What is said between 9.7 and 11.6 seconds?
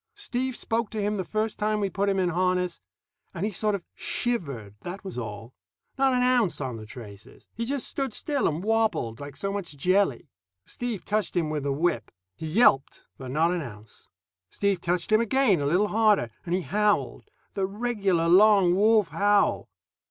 jelly. Steve touched him